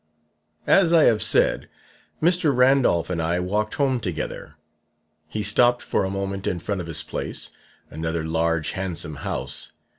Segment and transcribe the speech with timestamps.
[0.65, 1.69] "As I have said,
[2.23, 2.55] Mr.
[2.55, 4.55] Randolph and I walked home together.
[5.27, 7.51] He stopped for a moment in front of his place.
[7.91, 9.69] Another large, handsome house.